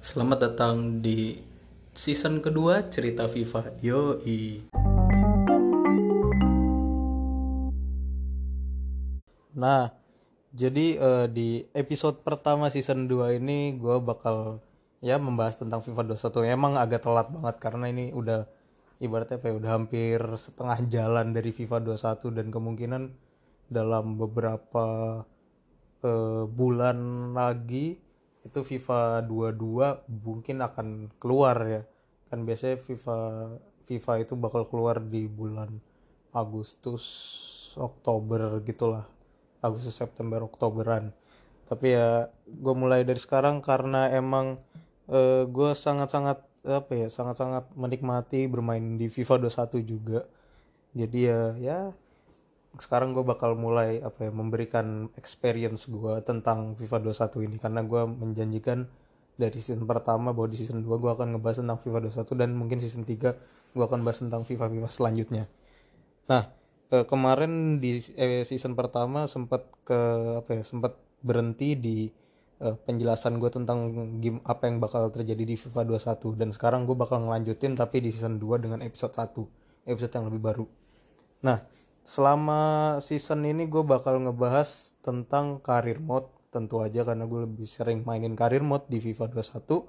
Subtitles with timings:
[0.00, 1.36] Selamat datang di
[1.92, 3.68] season kedua cerita FIFA.
[3.84, 4.72] Yoi.
[9.60, 9.92] Nah,
[10.56, 14.64] jadi eh, di episode pertama season 2 ini gue bakal
[15.04, 16.48] ya membahas tentang FIFA 21.
[16.48, 18.48] Emang agak telat banget karena ini udah
[19.04, 23.02] ibaratnya apa ya, udah hampir setengah jalan dari FIFA 21 dan kemungkinan
[23.68, 25.28] dalam beberapa
[26.00, 26.96] eh, bulan
[27.36, 28.08] lagi
[28.46, 31.82] itu FIFA 22 mungkin akan keluar ya.
[32.32, 33.18] Kan biasanya FIFA
[33.84, 35.82] FIFA itu bakal keluar di bulan
[36.30, 37.04] Agustus
[37.76, 39.04] Oktober gitulah.
[39.60, 41.12] Agustus September Oktoberan.
[41.68, 44.56] Tapi ya gue mulai dari sekarang karena emang
[45.10, 50.20] eh, gue sangat-sangat apa ya sangat-sangat menikmati bermain di FIFA 21 juga.
[50.96, 51.78] Jadi ya ya
[52.78, 58.02] sekarang gue bakal mulai apa ya memberikan experience gue tentang FIFA 21 ini karena gue
[58.06, 58.86] menjanjikan
[59.34, 62.78] dari season pertama bahwa di season 2 gue akan ngebahas tentang FIFA 21 dan mungkin
[62.78, 65.44] season 3 gue akan bahas tentang FIFA FIFA selanjutnya.
[66.30, 66.52] Nah,
[66.94, 69.98] eh, kemarin di eh, season pertama sempat ke
[70.44, 70.94] apa ya sempat
[71.26, 71.98] berhenti di
[72.62, 73.78] eh, penjelasan gue tentang
[74.22, 78.14] game apa yang bakal terjadi di FIFA 21 dan sekarang gue bakal ngelanjutin tapi di
[78.14, 80.66] season 2 dengan episode 1 episode yang lebih baru.
[81.40, 81.64] Nah,
[82.10, 88.02] selama season ini gue bakal ngebahas tentang karir mode tentu aja karena gue lebih sering
[88.02, 89.86] mainin karir mode di FIFA 21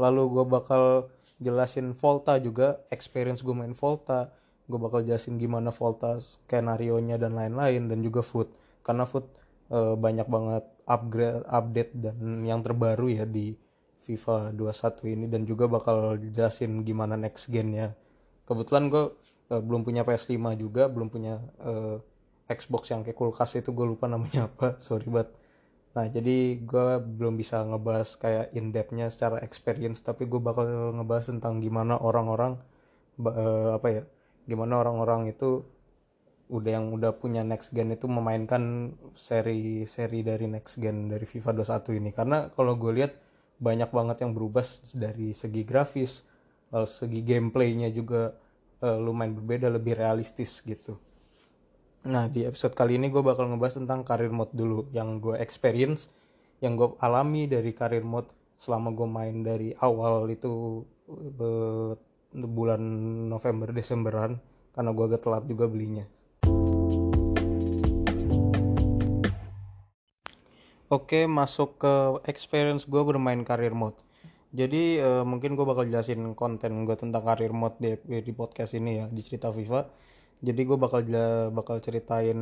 [0.00, 4.32] lalu gue bakal jelasin Volta juga experience gue main Volta.
[4.68, 8.52] Gue bakal jelasin gimana Volta skenario nya dan lain-lain dan juga Foot
[8.84, 9.26] karena Foot
[9.72, 13.56] eh, banyak banget upgrade update dan yang terbaru ya di
[14.04, 15.26] FIFA 21 ini.
[15.26, 17.96] Dan juga bakal jelasin gimana next gen-nya.
[18.46, 19.10] Kebetulan gue
[19.50, 21.98] uh, belum punya PS5 juga belum punya uh,
[22.50, 25.30] Xbox yang kayak kulkas itu gue lupa namanya apa sorry banget.
[25.90, 31.34] Nah jadi gue belum bisa ngebahas kayak in depthnya secara experience tapi gue bakal ngebahas
[31.34, 32.58] tentang gimana orang-orang
[33.22, 34.02] uh, apa ya
[34.46, 35.66] gimana orang-orang itu
[36.50, 41.98] udah yang udah punya next gen itu memainkan seri-seri dari next gen dari FIFA 21
[42.02, 42.10] ini.
[42.10, 43.14] Karena kalau gue lihat
[43.62, 44.66] banyak banget yang berubah
[44.98, 46.26] dari segi grafis
[46.74, 48.34] lalu segi gameplaynya juga
[48.80, 50.96] uh, lumayan berbeda lebih realistis gitu.
[52.08, 56.08] Nah di episode kali ini gue bakal ngebahas tentang karir mode dulu yang gue experience
[56.60, 58.28] yang gue alami dari karir mode
[58.60, 60.84] selama gue main dari awal itu
[62.32, 62.82] bulan
[63.28, 64.36] November Desemberan
[64.76, 66.04] karena gue agak telat juga belinya.
[70.90, 71.94] Oke masuk ke
[72.26, 74.00] experience gue bermain karir mode
[74.50, 79.02] jadi uh, mungkin gue bakal jelasin konten gue tentang karir mode di, di podcast ini
[79.02, 79.86] ya di cerita FIFA
[80.40, 81.04] jadi gue bakal
[81.52, 82.38] bakal ceritain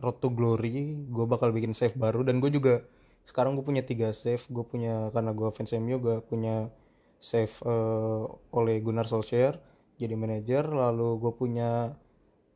[0.00, 2.82] road to glory gue bakal bikin save baru dan gue juga
[3.28, 4.40] sekarang gue punya tiga save.
[4.48, 6.72] Gue punya karena gue fans MU gue punya
[7.20, 8.24] save uh,
[8.56, 9.60] oleh Gunnar Solskjaer
[10.00, 10.64] jadi manajer.
[10.64, 11.92] Lalu gue punya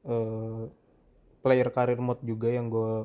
[0.08, 0.64] uh,
[1.44, 3.04] player karir mode juga yang gue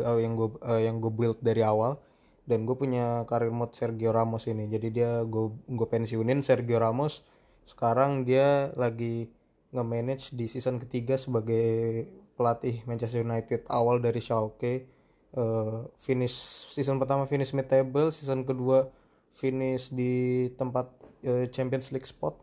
[0.00, 2.00] uh, yang gue uh, yang gue build dari awal
[2.48, 4.66] dan gue punya karir mode Sergio Ramos ini.
[4.70, 7.22] Jadi dia gue gue pensiunin Sergio Ramos.
[7.68, 9.30] Sekarang dia lagi
[9.70, 14.88] nge-manage di season ketiga sebagai pelatih Manchester United awal dari Schalke.
[15.30, 16.34] Uh, finish
[16.74, 18.90] season pertama finish mid table season kedua
[19.30, 20.90] finish di tempat
[21.22, 22.34] uh, Champions League spot.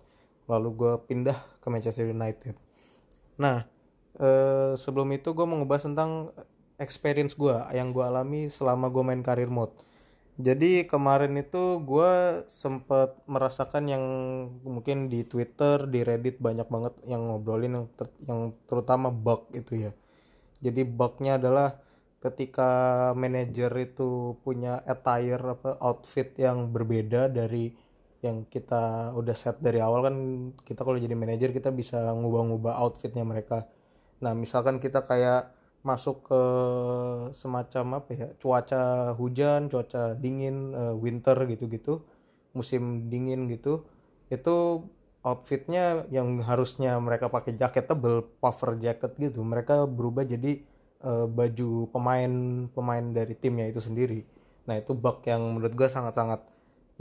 [0.48, 2.56] Lalu gue pindah ke Manchester United.
[3.44, 3.68] Nah
[4.24, 6.32] uh, sebelum itu gue mau ngebahas tentang
[6.78, 9.74] experience gue yang gue alami selama gue main karir mode
[10.38, 14.06] jadi kemarin itu gue sempat merasakan yang
[14.62, 19.90] mungkin di Twitter, di Reddit banyak banget yang ngobrolin yang, ter yang terutama bug itu
[19.90, 19.92] ya.
[20.62, 21.82] Jadi bugnya adalah
[22.22, 22.70] ketika
[23.18, 27.74] manajer itu punya attire apa outfit yang berbeda dari
[28.22, 30.16] yang kita udah set dari awal kan
[30.66, 33.66] kita kalau jadi manajer kita bisa ngubah-ngubah outfitnya mereka.
[34.22, 35.57] Nah misalkan kita kayak
[35.88, 36.42] masuk ke
[37.32, 42.04] semacam apa ya cuaca hujan cuaca dingin uh, winter gitu-gitu
[42.52, 43.88] musim dingin gitu
[44.28, 44.84] itu
[45.24, 50.60] outfitnya yang harusnya mereka pakai jaket tebel puffer jacket gitu mereka berubah jadi
[51.04, 52.32] uh, baju pemain
[52.72, 54.24] pemain dari timnya itu sendiri.
[54.66, 56.42] Nah itu bug yang menurut gue sangat-sangat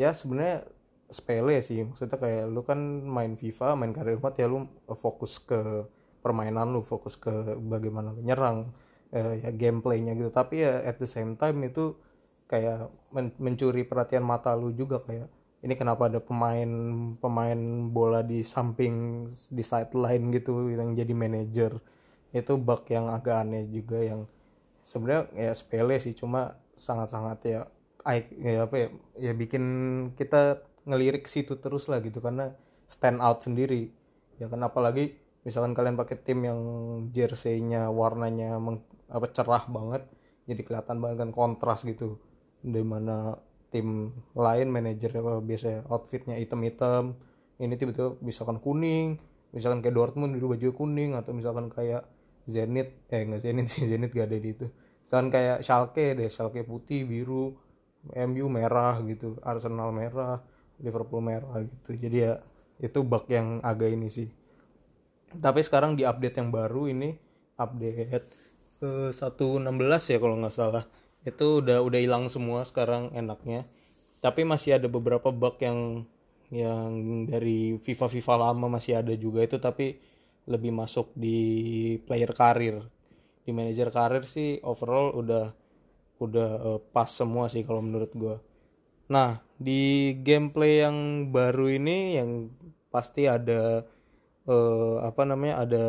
[0.00, 0.66] ya sebenarnya
[1.08, 1.87] sepele sih.
[1.87, 4.66] Maksudnya kayak lu kan main FIFA main karir mode ya lu
[4.99, 5.87] fokus ke
[6.24, 7.30] permainan lu fokus ke
[7.72, 8.70] bagaimana lu nyerang
[9.14, 10.30] eh, ya gameplaynya gitu.
[10.32, 11.94] Tapi ya at the same time itu
[12.50, 15.26] kayak men mencuri perhatian mata lu juga kayak
[15.66, 16.70] ini kenapa ada pemain
[17.18, 17.58] pemain
[17.90, 21.72] bola di samping di sideline gitu yang jadi manajer.
[22.34, 24.28] Itu bug yang agak aneh juga yang
[24.86, 27.60] sebenarnya ya sepele sih cuma sangat-sangat ya
[28.06, 28.88] eye- ya apa ya
[29.30, 29.64] ya bikin
[30.18, 32.54] kita ngelirik situ terus lah gitu karena
[32.88, 33.90] stand out sendiri.
[34.40, 35.16] Ya kan apalagi
[35.46, 36.60] misalkan kalian pakai tim yang
[37.14, 40.02] jersey-nya warnanya meng- apa cerah banget
[40.50, 42.19] jadi kelihatan banget kan kontras gitu
[42.75, 43.38] di mana
[43.70, 45.10] tim lain manajer
[45.46, 47.14] biasanya outfitnya hitam-hitam
[47.62, 49.22] ini tiba-tiba misalkan kuning
[49.54, 52.04] misalkan kayak Dortmund dulu baju kuning atau misalkan kayak
[52.46, 54.66] Zenit eh nggak Zenit sih Zenit gak ada di itu.
[55.02, 57.58] Misalkan kayak Schalke deh Schalke putih biru
[58.14, 60.42] MU merah gitu Arsenal merah
[60.78, 61.99] Liverpool merah gitu.
[61.99, 62.32] Jadi ya
[62.78, 64.28] itu bug yang agak ini sih
[65.38, 67.17] tapi sekarang di update yang baru ini
[67.56, 68.29] update
[68.81, 70.85] ke 116 ya kalau nggak salah.
[71.27, 73.67] Itu udah udah hilang semua sekarang enaknya.
[74.21, 76.05] Tapi masih ada beberapa bug yang
[76.55, 79.99] yang dari FIFA FIFA lama masih ada juga itu tapi
[80.47, 81.38] lebih masuk di
[82.06, 82.87] player karir.
[83.43, 85.55] Di manajer karir sih overall udah
[86.23, 88.37] udah eh, pas semua sih kalau menurut gua.
[89.06, 92.50] Nah, di gameplay yang baru ini yang
[92.91, 93.87] pasti ada
[94.48, 95.62] eh, apa namanya?
[95.64, 95.87] ada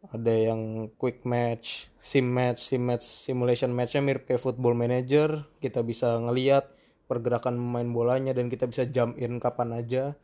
[0.00, 5.44] ada yang quick match, sim match, sim match, simulation matchnya mirip kayak football manager.
[5.60, 6.72] Kita bisa ngeliat
[7.04, 10.16] pergerakan pemain bolanya dan kita bisa jump in kapan aja.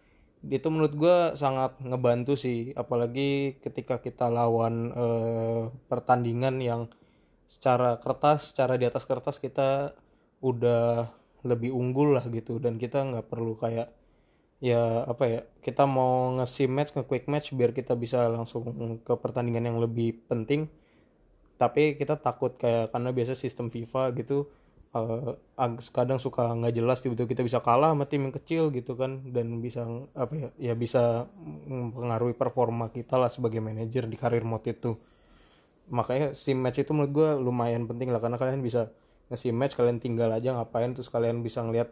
[0.46, 6.88] Itu menurut gue sangat ngebantu sih, apalagi ketika kita lawan eh, pertandingan yang
[7.46, 9.92] secara kertas, secara di atas kertas kita
[10.40, 11.10] udah
[11.46, 13.95] lebih unggul lah gitu dan kita nggak perlu kayak
[14.60, 18.62] ya apa ya kita mau nge match nge quick match biar kita bisa langsung
[19.04, 20.68] ke pertandingan yang lebih penting.
[21.56, 24.44] Tapi kita takut kayak karena biasa sistem FIFA gitu
[25.56, 29.20] ag- kadang suka nggak jelas tiba-tiba kita bisa kalah sama tim yang kecil gitu kan
[29.34, 29.84] dan bisa
[30.16, 31.28] apa ya ya bisa
[31.68, 34.96] mempengaruhi performa kita lah sebagai manajer di karir mode itu.
[35.86, 38.90] Makanya sim match itu menurut gue lumayan penting lah karena kalian bisa
[39.30, 41.90] nge match kalian tinggal aja ngapain terus kalian bisa ngeliat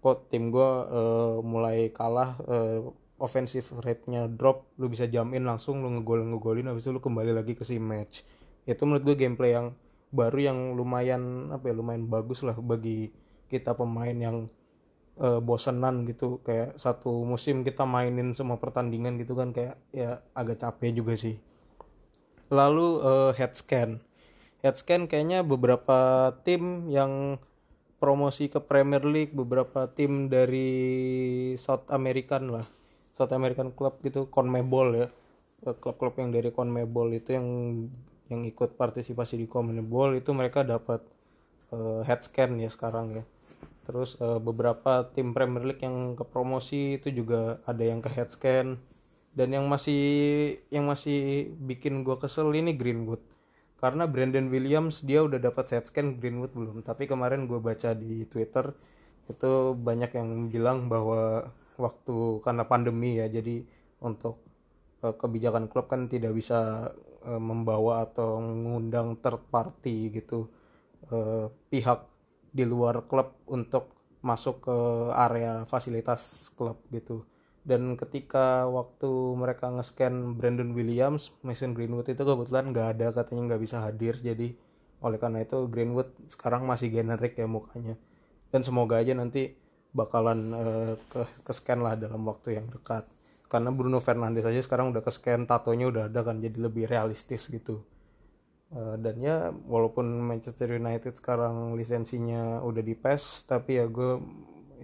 [0.00, 2.78] kok tim gue eh, mulai kalah eh,
[3.16, 7.56] offensive rate-nya drop lu bisa jamin langsung lu ngegol ngegolin habis itu lu kembali lagi
[7.56, 8.22] ke sim match.
[8.68, 9.72] Itu menurut gue gameplay yang
[10.12, 13.10] baru yang lumayan apa ya lumayan bagus lah bagi
[13.48, 14.46] kita pemain yang
[15.16, 16.44] eh, bosenan gitu.
[16.44, 21.40] Kayak satu musim kita mainin semua pertandingan gitu kan kayak ya agak capek juga sih.
[22.52, 24.04] Lalu eh, head scan.
[24.60, 27.40] Head scan kayaknya beberapa tim yang
[27.96, 30.68] promosi ke Premier League beberapa tim dari
[31.56, 32.66] South American lah.
[33.16, 35.08] South American club gitu CONMEBOL ya.
[35.64, 37.46] Eh, klub-klub yang dari CONMEBOL itu yang
[38.28, 41.00] yang ikut partisipasi di CONMEBOL itu mereka dapat
[41.72, 43.24] eh, head scan ya sekarang ya.
[43.88, 48.28] Terus eh, beberapa tim Premier League yang ke promosi itu juga ada yang ke head
[48.28, 48.76] scan.
[49.36, 50.00] Dan yang masih
[50.72, 53.35] yang masih bikin gua kesel ini Greenwood
[53.76, 56.80] karena Brandon Williams dia udah dapat head scan Greenwood belum.
[56.80, 58.72] Tapi kemarin gue baca di Twitter
[59.28, 63.60] itu banyak yang bilang bahwa waktu karena pandemi ya jadi
[64.00, 64.40] untuk
[65.04, 66.90] eh, kebijakan klub kan tidak bisa
[67.26, 70.48] eh, membawa atau mengundang third party gitu
[71.12, 72.00] eh, pihak
[72.56, 73.92] di luar klub untuk
[74.24, 74.76] masuk ke
[75.12, 77.22] area fasilitas klub gitu
[77.66, 83.62] dan ketika waktu mereka nge-scan Brandon Williams, Mason Greenwood itu kebetulan nggak ada katanya nggak
[83.66, 84.14] bisa hadir.
[84.22, 84.54] Jadi
[85.02, 87.98] oleh karena itu Greenwood sekarang masih generik ya mukanya.
[88.54, 89.58] Dan semoga aja nanti
[89.90, 90.94] bakalan eh,
[91.42, 93.02] ke scan lah dalam waktu yang dekat.
[93.50, 97.50] Karena Bruno Fernandes aja sekarang udah ke scan tatonya udah ada kan jadi lebih realistis
[97.50, 97.82] gitu.
[98.70, 104.22] Eh, dan ya walaupun Manchester United sekarang lisensinya udah di PES tapi ya gue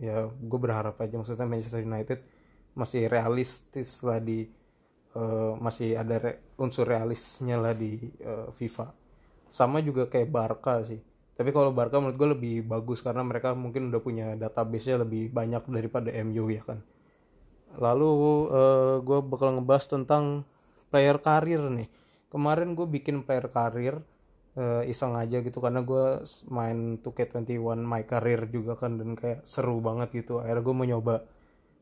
[0.02, 2.31] ya gue berharap aja maksudnya Manchester United
[2.80, 4.38] masih realistis lah di
[5.16, 8.86] eh, masih ada re- unsur realisnya lah di eh, FIFA.
[9.58, 11.00] Sama juga kayak Barca sih.
[11.38, 15.62] Tapi kalau Barca menurut gue lebih bagus karena mereka mungkin udah punya database-nya lebih banyak
[15.68, 16.80] daripada MU ya kan.
[17.84, 18.10] Lalu
[19.06, 20.24] gue bakal ngebahas tentang
[20.92, 21.88] player karir nih.
[22.32, 23.94] Kemarin gue bikin player karir
[24.56, 26.04] eh, iseng aja gitu karena gue
[26.52, 30.40] main 2K21 my career juga kan dan kayak seru banget gitu.
[30.42, 31.14] Akhirnya gue mau nyoba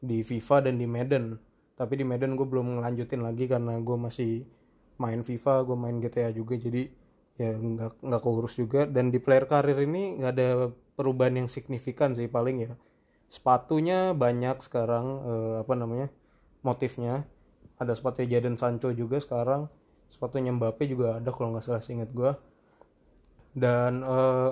[0.01, 1.25] di FIFA dan di Madden.
[1.79, 4.45] Tapi di Madden gue belum ngelanjutin lagi karena gue masih
[5.01, 6.55] main FIFA gue main GTA juga.
[6.57, 6.91] Jadi
[7.41, 8.85] ya nggak nggak keurus juga.
[8.89, 10.49] Dan di player karir ini nggak ada
[10.97, 12.73] perubahan yang signifikan sih paling ya.
[13.31, 16.09] Sepatunya banyak sekarang eh, apa namanya
[16.67, 17.25] motifnya.
[17.81, 19.71] Ada sepatu Jadon Sancho juga sekarang.
[20.13, 22.33] Sepatunya Mbappe juga ada kalau nggak salah seingat gue
[23.55, 24.51] dan eh,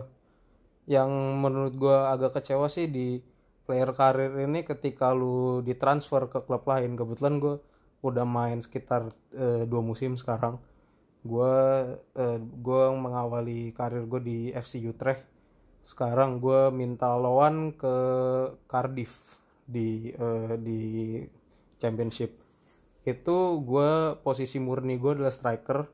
[0.88, 1.11] yang
[1.43, 3.21] menurut gue agak kecewa sih di
[3.68, 7.60] player karir ini ketika lu ditransfer ke klub lain kebetulan gue
[8.00, 10.56] udah main sekitar eh, dua musim sekarang.
[11.26, 11.54] Gue
[12.16, 15.26] eh, gue mengawali karir gue di FC Utrecht.
[15.84, 17.96] Sekarang gue minta lawan ke
[18.68, 20.80] Cardiff di uh, di
[21.80, 22.37] championship.
[23.04, 25.88] Itu gue posisi murni gue adalah striker.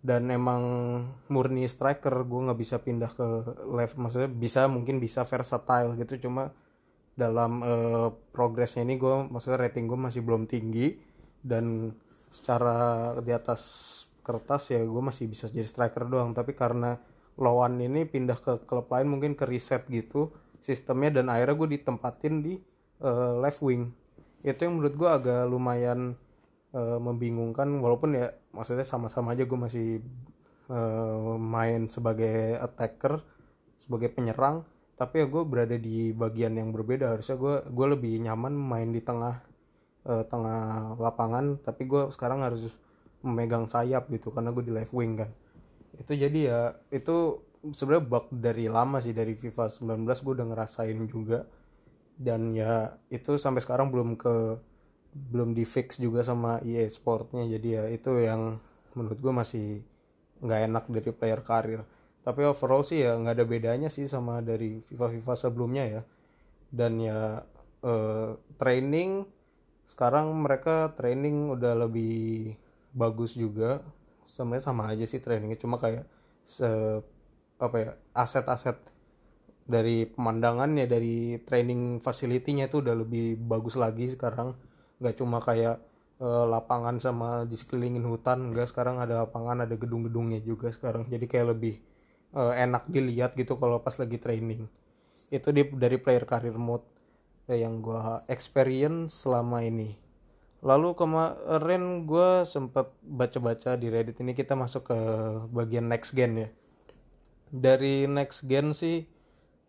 [0.00, 0.64] Dan emang
[1.28, 3.28] murni striker gue nggak bisa pindah ke
[3.76, 4.00] left.
[4.00, 6.16] Maksudnya bisa mungkin bisa versatile gitu.
[6.28, 6.56] Cuma
[7.20, 10.96] dalam uh, progresnya ini gue maksudnya rating gue masih belum tinggi.
[11.44, 11.92] Dan
[12.32, 13.60] secara di atas
[14.24, 16.32] kertas ya gue masih bisa jadi striker doang.
[16.32, 16.96] Tapi karena
[17.36, 20.32] lawan ini pindah ke klub lain mungkin ke reset gitu
[20.64, 21.20] sistemnya.
[21.20, 22.56] Dan akhirnya gue ditempatin di
[23.04, 23.92] uh, left wing.
[24.40, 26.16] Itu yang menurut gue agak lumayan
[26.72, 27.68] uh, membingungkan.
[27.84, 30.00] Walaupun ya maksudnya sama-sama aja gue masih
[30.72, 33.20] uh, main sebagai attacker
[33.80, 34.62] sebagai penyerang
[35.00, 37.16] tapi ya gue berada di bagian yang berbeda.
[37.16, 39.40] Harusnya gue gue lebih nyaman main di tengah
[40.04, 41.56] uh, tengah lapangan.
[41.64, 42.68] Tapi gue sekarang harus
[43.24, 45.32] memegang sayap gitu karena gue di left wing kan.
[45.96, 46.60] Itu jadi ya
[46.92, 47.40] itu
[47.72, 51.48] sebenarnya bug dari lama sih dari FIFA 19 gue udah ngerasain juga.
[52.20, 54.60] Dan ya itu sampai sekarang belum ke
[55.32, 58.62] belum di fix juga sama EA Sportnya jadi ya itu yang
[58.94, 59.66] menurut gue masih
[60.38, 61.80] nggak enak dari player karir
[62.20, 66.02] tapi overall sih ya nggak ada bedanya sih sama dari FIFA FIFA sebelumnya ya.
[66.70, 67.42] Dan ya
[67.84, 69.24] eh, training
[69.88, 72.54] sekarang mereka training udah lebih
[72.92, 73.80] bagus juga.
[74.28, 76.06] Sebenarnya sama aja sih trainingnya cuma kayak
[76.44, 76.68] se
[77.60, 78.78] apa ya aset-aset
[79.66, 84.54] dari pemandangannya dari training facility-nya itu udah lebih bagus lagi sekarang.
[85.00, 85.80] Nggak cuma kayak
[86.20, 91.08] uh, lapangan sama di sekelilingin hutan enggak sekarang ada lapangan ada gedung-gedungnya juga sekarang.
[91.08, 91.80] Jadi kayak lebih
[92.34, 94.66] uh, enak dilihat gitu kalau pas lagi training.
[95.30, 96.86] Itu di, dari player career mode
[97.46, 99.94] eh, yang gue experience selama ini.
[100.60, 104.98] Lalu kemarin gue sempet baca-baca di reddit ini kita masuk ke
[105.48, 106.48] bagian next gen ya.
[107.50, 109.08] Dari next gen sih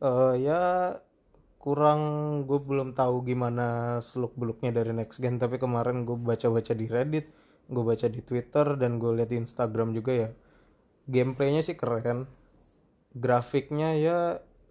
[0.03, 0.94] uh, ya
[1.62, 2.01] kurang
[2.50, 6.89] gue belum tahu gimana seluk beluknya dari next gen tapi kemarin gue baca baca di
[6.89, 7.30] reddit
[7.70, 10.30] gue baca di twitter dan gue lihat di instagram juga ya.
[11.08, 12.27] Gameplaynya sih keren
[13.15, 14.20] grafiknya ya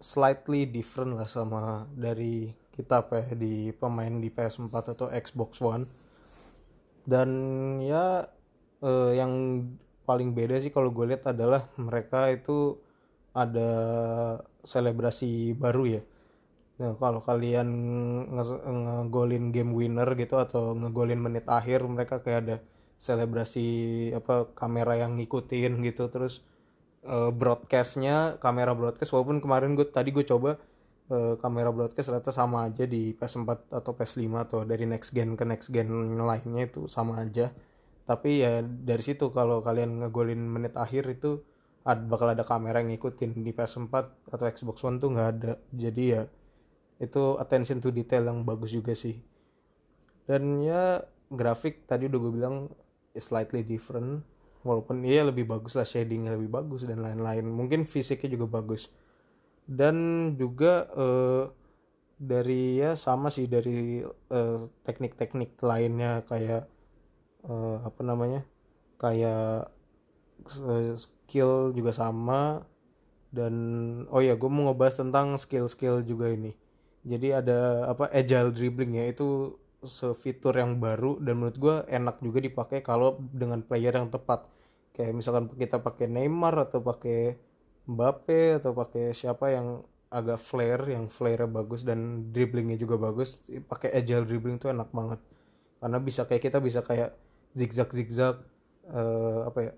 [0.01, 5.85] slightly different lah sama dari kita ya di pemain di PS4 atau Xbox One.
[7.05, 7.29] Dan
[7.85, 8.25] ya
[8.81, 9.65] eh, yang
[10.05, 12.81] paling beda sih kalau gue lihat adalah mereka itu
[13.31, 13.71] ada
[14.65, 16.01] selebrasi baru ya.
[16.81, 17.69] Nah, kalau kalian
[18.33, 22.57] ngegolin game winner gitu atau ngegolin menit akhir mereka kayak ada
[22.97, 23.65] selebrasi
[24.17, 26.41] apa kamera yang ngikutin gitu terus
[27.05, 30.57] uh, broadcastnya kamera broadcast walaupun kemarin gue tadi gue coba
[31.11, 35.43] uh, kamera broadcast ternyata sama aja di PS4 atau PS5 atau dari next gen ke
[35.43, 37.51] next gen lainnya itu sama aja.
[38.05, 41.45] Tapi ya dari situ kalau kalian ngegolin menit akhir itu
[41.85, 43.45] ada, bakal ada kamera yang ngikutin.
[43.45, 43.93] Di PS4
[44.31, 45.53] atau Xbox One tuh nggak ada.
[45.71, 46.25] Jadi ya
[47.01, 49.21] itu attention to detail yang bagus juga sih.
[50.25, 52.55] Dan ya grafik tadi udah gue bilang
[53.15, 54.23] slightly different
[54.61, 57.45] walaupun iya lebih bagus lah shadingnya lebih bagus dan lain-lain.
[57.45, 58.89] Mungkin fisiknya juga bagus.
[59.65, 59.95] Dan
[60.37, 61.49] juga uh,
[62.21, 64.05] dari ya sama sih dari
[64.85, 66.21] teknik teknik-teknik lainnya.
[66.29, 66.69] Kayak
[67.45, 68.45] uh, apa namanya
[69.01, 69.69] kayak
[70.61, 72.65] uh, skill juga sama.
[73.31, 73.55] Dan
[74.11, 76.51] oh ya gue mau ngebahas tentang skill-skill juga ini.
[77.01, 79.07] Jadi ada apa agile dribbling ya.
[79.09, 79.57] Itu
[80.13, 84.45] fitur yang baru dan menurut gue enak juga dipakai kalau dengan player yang tepat.
[84.93, 87.39] Kayak misalkan kita pakai Neymar atau pakai
[87.89, 93.95] Mbappe atau pakai siapa yang agak flare yang flare bagus dan dribblingnya juga bagus pakai
[93.95, 95.17] agile dribbling itu enak banget.
[95.81, 97.17] Karena bisa kayak kita bisa kayak
[97.57, 98.37] zigzag zigzag
[98.93, 99.71] uh, apa ya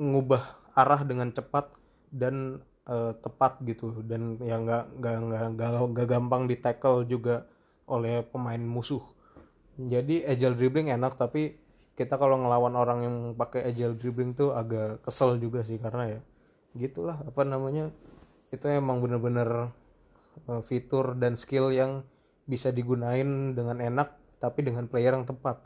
[0.00, 1.76] ngubah arah dengan cepat
[2.08, 4.00] dan uh, tepat gitu.
[4.00, 7.44] Dan yang nggak nggak nggak gampang di tackle juga
[7.84, 9.15] oleh pemain musuh
[9.76, 11.60] jadi agile dribbling enak tapi
[11.96, 16.20] kita kalau ngelawan orang yang pakai agile dribbling tuh agak kesel juga sih karena ya
[16.76, 17.88] gitulah apa namanya
[18.52, 19.72] itu emang bener-bener
[20.44, 22.04] uh, fitur dan skill yang
[22.44, 25.64] bisa digunain dengan enak tapi dengan player yang tepat.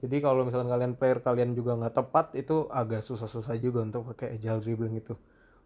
[0.00, 4.40] Jadi kalau misalnya kalian player kalian juga nggak tepat itu agak susah-susah juga untuk pakai
[4.40, 5.12] agile dribbling itu.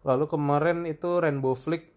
[0.03, 1.94] Lalu kemarin itu Rainbow Flick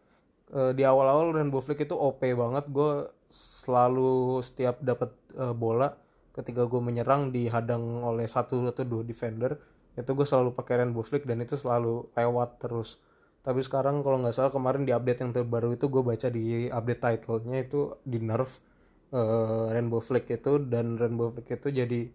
[0.55, 2.65] uh, di awal-awal Rainbow Flick itu OP banget.
[2.69, 5.93] Gue selalu setiap dapat uh, bola
[6.33, 9.59] ketika gue menyerang dihadang oleh satu atau dua defender
[9.99, 13.03] itu gue selalu pakai Rainbow Flick dan itu selalu lewat terus.
[13.43, 17.01] Tapi sekarang kalau nggak salah kemarin di update yang terbaru itu gue baca di update
[17.03, 18.63] titlenya itu di nerf
[19.11, 20.63] uh, Rainbow Flick itu.
[20.63, 22.07] Dan Rainbow Flick itu jadi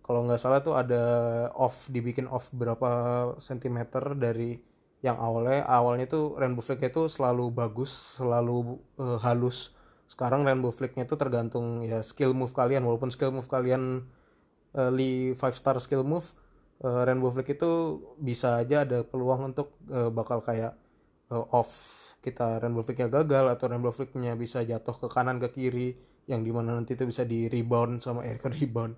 [0.00, 1.04] kalau nggak salah tuh ada
[1.52, 2.90] off dibikin off berapa
[3.38, 4.71] sentimeter dari
[5.02, 9.74] yang awalnya awalnya tuh rainbow flag itu selalu bagus selalu uh, halus.
[10.06, 12.86] Sekarang rainbow flag-nya itu tergantung ya skill move kalian.
[12.86, 14.06] Walaupun skill move kalian
[14.78, 16.30] uh, li 5 star skill move
[16.86, 20.78] uh, rainbow flag itu bisa aja ada peluang untuk uh, bakal kayak
[21.34, 21.74] uh, off
[22.22, 22.62] kita.
[22.62, 25.98] Rainbow flag-nya gagal atau rainbow flag-nya bisa jatuh ke kanan ke kiri
[26.30, 28.94] yang di mana nanti itu bisa di rebound sama air ke rebound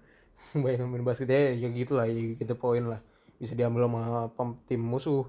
[0.52, 3.00] banyak main basket ya ya gitulah ya gitu poin lah.
[3.40, 4.28] Bisa diambil sama
[4.68, 5.24] tim musuh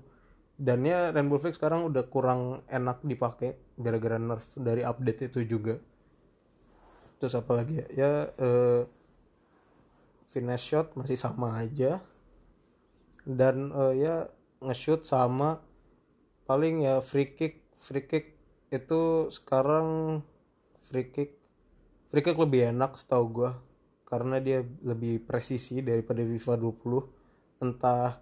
[0.55, 5.75] dan ya Rainbow Flag sekarang udah kurang enak dipakai gara-gara nerf dari update itu juga.
[7.19, 7.85] Terus apa lagi ya?
[7.91, 8.81] Ya uh,
[10.31, 11.99] finish shot masih sama aja.
[13.27, 14.31] Dan uh, ya
[14.63, 15.59] nge-shoot sama
[16.47, 18.37] paling ya free kick free kick
[18.69, 20.21] itu sekarang
[20.85, 21.41] free kick
[22.13, 23.51] free kick lebih enak setahu gue
[24.05, 28.21] karena dia lebih presisi daripada FIFA 20 entah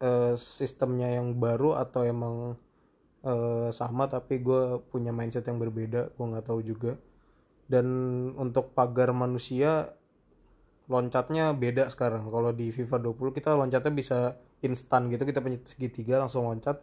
[0.00, 2.58] uh, sistemnya yang baru atau emang
[3.24, 6.96] uh, sama tapi gue punya mindset yang berbeda gue nggak tahu juga.
[7.64, 7.86] Dan
[8.36, 9.88] untuk pagar manusia
[10.88, 12.28] loncatnya beda sekarang.
[12.28, 14.18] Kalau di FIFA 20 kita loncatnya bisa
[14.64, 16.80] instan gitu kita pencet segitiga langsung loncat.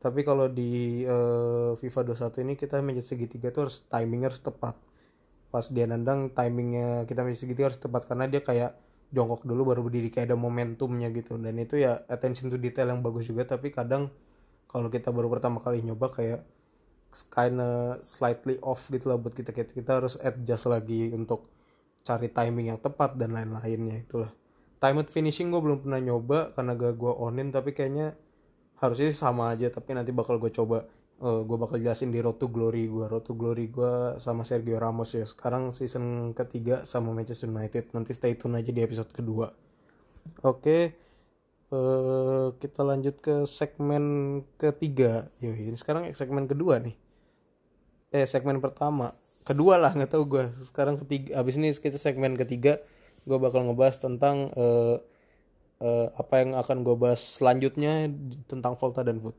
[0.00, 4.74] Tapi kalau di uh, FIFA 21 ini kita pencet segitiga tuh harus timingnya harus tepat.
[5.50, 8.72] Pas dia nendang timingnya kita pencet segitiga harus tepat karena dia kayak
[9.10, 11.36] jongkok dulu baru berdiri kayak ada momentumnya gitu.
[11.36, 14.10] Dan itu ya attention to detail yang bagus juga tapi kadang
[14.70, 16.46] kalau kita baru pertama kali nyoba kayak
[17.34, 19.50] kinda slightly off gitu lah buat kita.
[19.50, 21.50] Kita, kita harus adjust lagi untuk
[22.06, 24.30] cari timing yang tepat dan lain-lainnya itulah.
[24.80, 28.16] Timed finishing gue belum pernah nyoba karena gak gue onin tapi kayaknya
[28.80, 30.88] harusnya sama aja tapi nanti bakal gue coba
[31.20, 34.80] uh, gue bakal jelasin di Road to Glory gue Road to Glory gue sama Sergio
[34.80, 35.24] Ramos ya.
[35.28, 37.92] Sekarang season ketiga sama Manchester United.
[37.92, 39.52] Nanti stay tune aja di episode kedua.
[40.44, 40.60] Oke.
[40.60, 40.82] Okay.
[41.70, 44.04] uh, eh, kita lanjut ke segmen
[44.56, 45.28] ketiga.
[45.38, 46.96] Yo ini sekarang segmen kedua nih.
[48.10, 49.14] Eh segmen pertama.
[49.46, 52.78] Kedua lah nggak tahu gue sekarang ketiga abis ini kita segmen ketiga
[53.24, 55.00] gue bakal ngebahas tentang uh,
[55.80, 58.08] uh, apa yang akan gue bahas selanjutnya
[58.46, 59.34] tentang Volta dan Food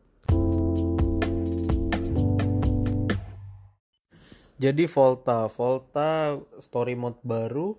[4.62, 5.50] jadi Volta.
[5.50, 7.74] Volta story mode baru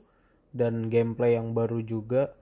[0.51, 2.35] dan gameplay yang baru juga.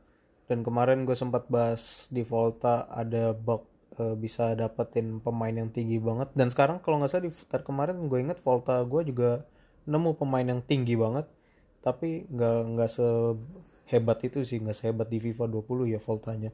[0.48, 3.68] Dan kemarin gue sempat bahas di Volta ada bug
[4.00, 6.32] e, bisa dapetin pemain yang tinggi banget.
[6.32, 9.44] Dan sekarang kalau nggak salah di Futar kemarin gue inget Volta gue juga
[9.84, 11.28] nemu pemain yang tinggi banget.
[11.84, 16.50] Tapi nggak nggak sehebat itu sih nggak sehebat di FIFA 20 ya Voltanya.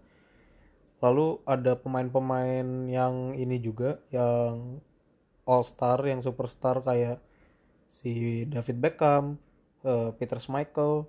[1.01, 4.83] Lalu ada pemain-pemain yang ini juga yang
[5.47, 7.23] all star yang superstar kayak
[7.87, 9.39] si David Beckham,
[9.87, 11.07] uh, Peter Schmeichel,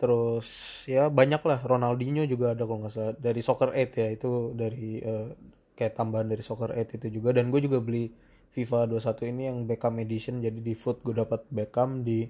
[0.00, 0.48] terus
[0.90, 5.00] ya banyak lah Ronaldinho juga ada kalau nggak salah dari Soccer 8 ya itu dari
[5.04, 5.30] uh,
[5.78, 7.30] kayak tambahan dari Soccer 8 itu juga.
[7.36, 8.10] Dan gue juga beli
[8.54, 12.26] FIFA 21 ini yang Beckham edition jadi di Foot gue dapat Beckham di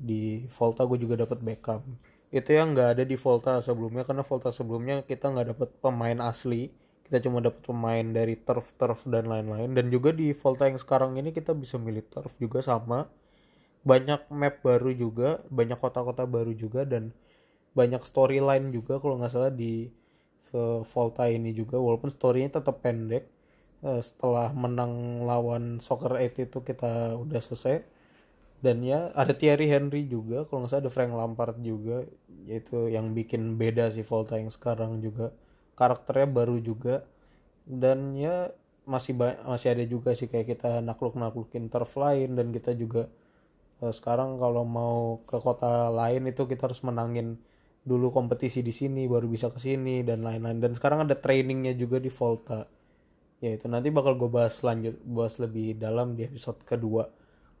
[0.00, 1.82] di Volta gue juga dapat Beckham.
[2.30, 6.70] Itu yang nggak ada di Volta sebelumnya karena Volta sebelumnya kita nggak dapat pemain asli
[7.10, 9.74] kita cuma dapat pemain dari turf turf dan lain-lain.
[9.74, 13.10] Dan juga di Volta yang sekarang ini kita bisa milih turf juga sama.
[13.82, 17.10] Banyak map baru juga banyak kota-kota baru juga dan
[17.74, 19.90] banyak storyline juga kalau nggak salah di
[20.86, 21.82] Volta ini juga.
[21.82, 23.26] Walaupun storynya tetap pendek
[23.82, 27.82] eh, setelah menang lawan Soccer 8 itu kita udah selesai.
[28.62, 32.06] Dan ya ada Thierry Henry juga kalau nggak salah ada Frank Lampard juga.
[32.46, 35.34] Yaitu yang bikin beda si Volta yang sekarang juga
[35.78, 37.06] karakternya baru juga.
[37.66, 38.50] Dan ya
[38.88, 39.14] masih
[39.46, 43.06] masih ada juga sih kayak kita nakluk naklukin turf lain dan kita juga
[43.84, 47.38] uh, sekarang kalau mau ke kota lain itu kita harus menangin
[47.80, 50.60] dulu kompetisi di sini baru bisa ke sini dan lain-lain.
[50.60, 52.66] Dan sekarang ada trainingnya juga di Volta.
[53.40, 57.08] Ya itu nanti bakal gue bahas lanjut bahas lebih dalam di episode kedua.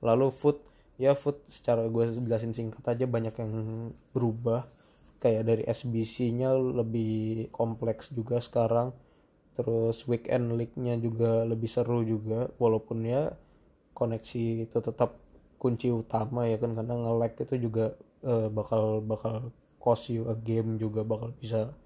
[0.04, 0.60] Lalu food
[1.00, 3.52] ya food secara gue jelasin singkat aja banyak yang
[4.12, 4.68] berubah
[5.20, 8.96] kayak dari SBC-nya lebih kompleks juga sekarang.
[9.54, 13.36] Terus weekend league-nya juga lebih seru juga walaupun ya
[13.92, 15.20] koneksi itu tetap
[15.60, 17.92] kunci utama ya kan karena nge-lag itu juga
[18.24, 21.76] uh, bakal bakal cost you a game juga bakal bisa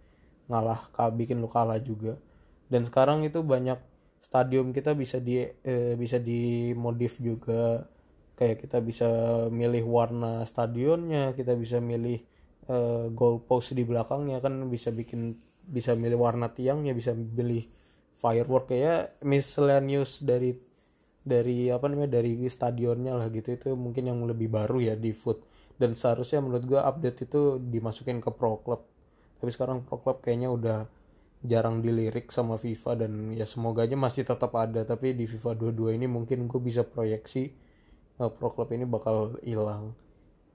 [0.46, 0.86] ngalah
[1.18, 2.14] bikin lu kalah juga.
[2.70, 3.82] Dan sekarang itu banyak
[4.22, 7.90] stadium kita bisa di uh, bisa dimodif juga.
[8.38, 9.08] Kayak kita bisa
[9.50, 12.22] milih warna stadionnya kita bisa milih
[12.68, 17.64] uh, goalpost di belakangnya kan bisa bikin bisa milih warna tiangnya bisa milih
[18.20, 18.72] firework.
[18.72, 20.56] Kayak miscellaneous dari
[21.24, 23.56] dari apa namanya dari stadionnya lah gitu.
[23.56, 25.40] Itu mungkin yang lebih baru ya di foot
[25.80, 28.84] dan seharusnya menurut gua update itu dimasukin ke pro club.
[29.40, 30.78] Tapi sekarang pro club kayaknya udah
[31.44, 34.84] jarang dilirik sama FIFA dan ya semoga aja masih tetap ada.
[34.88, 37.52] Tapi di FIFA 22 ini mungkin gue bisa proyeksi
[38.16, 39.92] uh, pro club ini bakal hilang.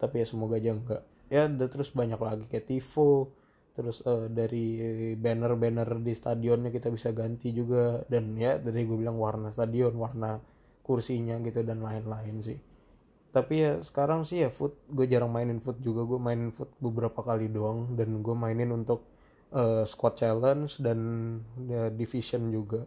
[0.02, 3.32] Tapi ya semoga aja enggak ya terus banyak lagi kayak tifo
[3.78, 4.76] terus uh, dari
[5.16, 8.04] banner-banner di stadionnya kita bisa ganti juga.
[8.12, 10.42] Dan ya dari gue bilang warna stadion warna
[10.84, 12.60] kursinya gitu dan lain-lain sih.
[13.30, 16.04] Tapi ya sekarang sih ya foot gue jarang mainin foot juga.
[16.04, 19.08] Gue mainin foot beberapa kali doang dan gue mainin untuk
[19.56, 21.00] uh, squad challenge dan
[21.70, 22.84] ya, division juga.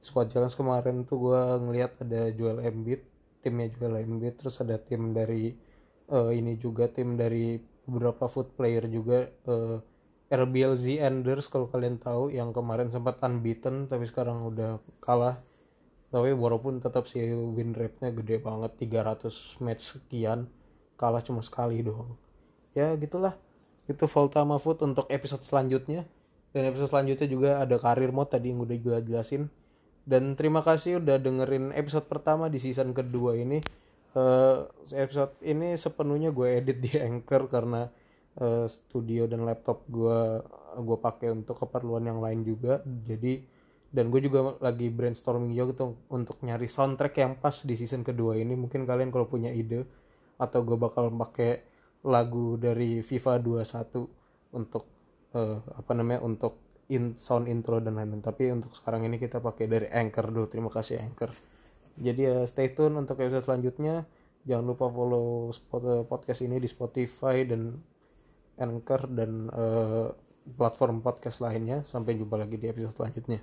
[0.00, 5.14] Squad challenge kemarin tuh gue ngelihat ada Joel Embiid timnya Joel Embiid terus ada tim
[5.14, 5.54] dari
[6.10, 9.78] uh, ini juga tim dari beberapa foot player juga uh,
[10.26, 15.38] RBLZ Enders kalau kalian tahu yang kemarin sempat unbeaten tapi sekarang udah kalah.
[16.10, 20.50] Tapi walaupun tetap sih win rate-nya gede banget 300 match sekian
[20.98, 22.18] kalah cuma sekali doang.
[22.74, 23.38] Ya gitulah.
[23.86, 26.02] Itu Voltama Food untuk episode selanjutnya.
[26.50, 29.46] Dan episode selanjutnya juga ada karir mode tadi yang udah gue jelasin.
[30.06, 33.62] Dan terima kasih udah dengerin episode pertama di season kedua ini
[34.16, 37.86] uh, episode ini sepenuhnya gue edit di Anchor karena
[38.40, 40.40] uh, studio dan laptop gue
[40.76, 42.80] gue pakai untuk keperluan yang lain juga.
[42.84, 43.44] Jadi
[43.92, 48.36] dan gue juga lagi brainstorming juga gitu untuk nyari soundtrack yang pas di season kedua
[48.40, 48.56] ini.
[48.56, 49.84] Mungkin kalian kalau punya ide
[50.36, 51.64] atau gue bakal pakai
[52.04, 54.84] lagu dari FIFA 21 untuk
[55.32, 56.60] uh, apa namanya untuk
[56.92, 58.20] in sound intro dan lain-lain.
[58.20, 60.46] Tapi untuk sekarang ini kita pakai dari Anchor dulu.
[60.46, 61.55] Terima kasih Anchor
[61.96, 64.04] jadi ya stay tune untuk episode selanjutnya.
[64.46, 67.82] Jangan lupa follow eh, podcast ini di Spotify dan
[68.56, 70.08] Anchor dan uh,
[70.56, 71.82] platform podcast lainnya.
[71.82, 73.40] Sampai jumpa lagi di episode selanjutnya.